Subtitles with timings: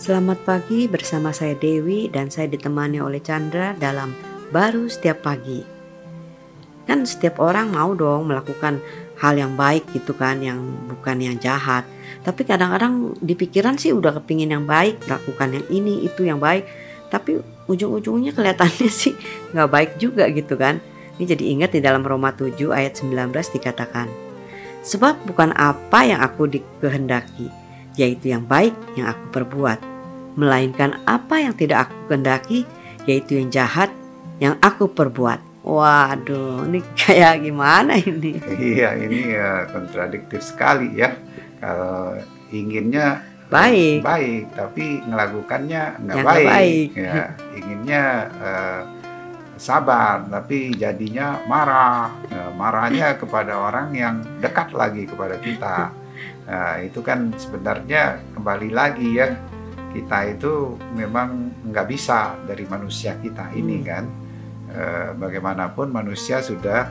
[0.00, 4.16] Selamat pagi bersama saya Dewi dan saya ditemani oleh Chandra dalam
[4.48, 5.60] Baru Setiap Pagi.
[6.88, 8.80] Kan setiap orang mau dong melakukan
[9.20, 10.56] hal yang baik gitu kan, yang
[10.88, 11.84] bukan yang jahat.
[12.24, 16.64] Tapi kadang-kadang di pikiran sih udah kepingin yang baik, lakukan yang ini, itu yang baik.
[17.12, 17.36] Tapi
[17.68, 19.12] ujung-ujungnya kelihatannya sih
[19.52, 20.80] nggak baik juga gitu kan.
[21.20, 24.08] Ini jadi ingat di dalam Roma 7 ayat 19 dikatakan.
[24.80, 27.59] Sebab bukan apa yang aku dikehendaki,
[27.98, 29.90] yaitu yang baik yang aku perbuat
[30.38, 32.64] melainkan apa yang tidak aku kehendaki,
[33.04, 33.90] yaitu yang jahat
[34.38, 35.42] yang aku perbuat.
[35.60, 38.40] Waduh, ini kayak gimana ini?
[38.56, 41.12] Iya, ini ya kontradiktif sekali ya.
[41.60, 42.16] Kalau
[42.48, 43.20] inginnya
[43.52, 46.46] baik, baik, tapi melakukannya nggak Yang baik.
[46.48, 46.88] baik.
[46.96, 48.04] Ya, inginnya
[48.40, 48.80] eh,
[49.60, 52.08] sabar, tapi jadinya marah.
[52.32, 55.92] Ya, marahnya kepada orang yang dekat lagi kepada kita.
[56.42, 58.02] Nah, itu kan sebenarnya
[58.32, 59.34] kembali lagi ya
[59.90, 60.52] kita itu
[60.92, 61.28] memang
[61.64, 63.86] nggak bisa dari manusia kita ini Hmm.
[63.86, 64.04] kan
[64.70, 66.86] Eh, bagaimanapun manusia sudah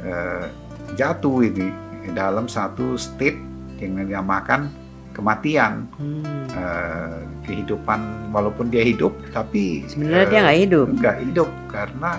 [0.00, 0.48] eh,
[0.92, 1.68] jatuh ini
[2.10, 3.36] dalam satu state
[3.76, 4.72] yang dinamakan
[5.12, 10.86] kematian Hmm, Eh, kehidupan walaupun dia hidup tapi sebenarnya eh, dia nggak hidup.
[10.94, 12.10] nggak hidup karena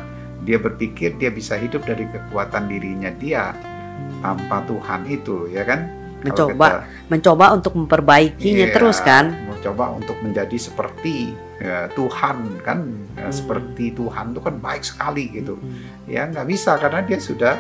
[0.42, 4.22] dia berpikir dia bisa hidup dari kekuatan dirinya dia Hmm.
[4.22, 5.86] tanpa Tuhan itu ya kan
[6.24, 9.36] Mencoba, kita- mencoba untuk memperbaikinya Iya, terus kan?
[9.44, 12.80] Mau coba untuk menjadi seperti ya, Tuhan kan,
[13.14, 13.34] ya, Hmm.
[13.34, 15.56] seperti Tuhan itu kan baik sekali gitu.
[15.56, 16.08] Hmm.
[16.08, 17.56] Ya nggak bisa karena dia sudah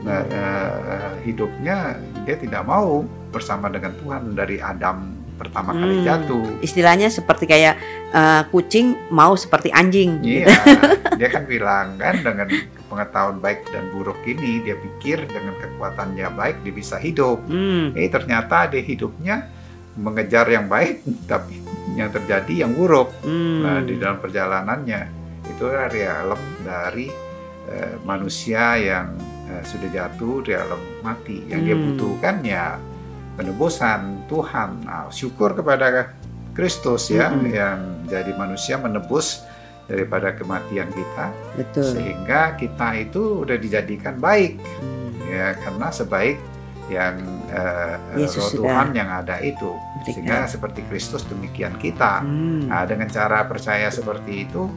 [0.00, 6.04] nah, eh, hidupnya dia tidak mau bersama dengan Tuhan dari Adam pertama kali Hmm.
[6.04, 6.44] jatuh.
[6.60, 7.74] Istilahnya seperti kayak
[8.10, 10.18] eh, kucing mau seperti anjing.
[10.20, 10.60] Iya, gitu.
[11.14, 12.48] dia kan bilang kan dengan
[12.90, 17.38] pengetahuan baik dan buruk ini dia pikir dengan kekuatannya baik dia bisa hidup.
[17.46, 17.94] Hmm.
[17.94, 19.46] Eh ternyata dia hidupnya
[19.94, 21.62] mengejar yang baik tapi
[21.94, 23.14] yang terjadi yang buruk.
[23.22, 23.62] Hmm.
[23.62, 25.00] Nah, di dalam perjalanannya
[25.46, 27.06] itu realem dari
[27.70, 29.14] eh, manusia yang
[29.46, 31.46] eh, sudah jatuh realem mati.
[31.46, 31.84] Yang dia Hmm.
[31.94, 32.66] butuhkan ya
[33.38, 34.84] penebusan Tuhan.
[34.84, 36.12] Nah, syukur kepada
[36.50, 37.46] Kristus ya Hmm.
[37.46, 37.78] yang
[38.10, 39.46] jadi manusia menebus
[39.90, 41.82] daripada kematian kita Betul.
[41.90, 45.10] sehingga kita itu udah dijadikan baik Hmm.
[45.26, 46.38] ya karena sebaik
[46.86, 47.18] yang
[48.16, 50.06] Yesus roh sudah Tuhan yang ada itu berikan.
[50.06, 52.66] sehingga seperti Kristus demikian kita Hmm.
[52.66, 54.70] nah dengan cara percaya seperti itu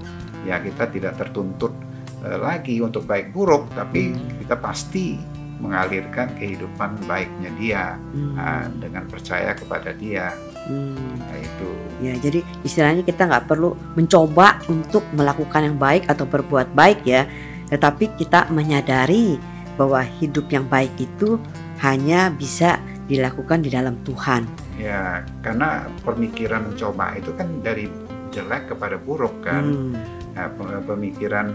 [0.44, 1.74] ya kita tidak tertuntut
[2.22, 4.40] eh, lagi untuk baik buruk tapi Hmm.
[4.40, 5.18] kita pasti
[5.58, 8.34] mengalirkan kehidupan baiknya dia Hmm.
[8.34, 10.34] nah, dengan percaya kepada dia
[10.64, 10.96] Hmm.
[11.20, 11.70] nah, itu
[12.00, 17.24] Ya, jadi istilahnya kita nggak perlu mencoba untuk melakukan yang baik atau berbuat baik ya,
[17.68, 19.40] tetapi kita menyadari
[19.74, 21.40] bahwa hidup yang baik itu
[21.80, 24.46] hanya bisa dilakukan di dalam Tuhan.
[24.74, 27.86] ya karena pemikiran mencoba itu kan dari
[28.30, 29.94] jelek kepada buruk kan Hmm.
[30.34, 31.54] Nah, pe- pemikiran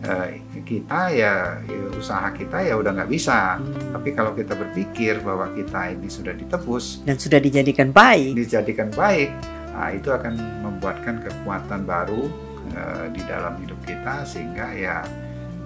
[0.00, 0.28] eh,
[0.60, 3.56] kita ya, ya usaha kita ya udah nggak bisa.
[3.56, 3.92] Hmm.
[3.92, 8.32] Tapi kalau kita berpikir bahwa kita ini sudah ditebus, Dan sudah dijadikan baik.
[8.34, 9.28] dijadikan baik,
[9.70, 12.28] nah, itu akan membuatkan kekuatan baru
[12.70, 15.02] eh, di dalam hidup kita sehingga ya,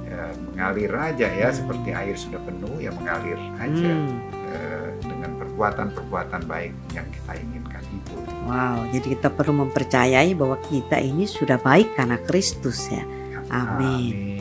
[0.05, 1.56] ya mengalir aja ya Hmm.
[1.56, 4.19] seperti air sudah penuh ya mengalir aja Hmm.
[4.49, 8.15] eh, dengan perbuatan-perbuatan baik yang kita inginkan itu.
[8.45, 13.05] Wow, jadi kita perlu mempercayai bahwa kita ini sudah baik karena Kristus ya.
[13.54, 13.87] Amén.
[13.87, 14.34] Amén.